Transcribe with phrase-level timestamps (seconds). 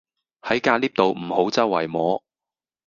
[0.41, 2.23] 喺架 𨋢 度唔好週圍摸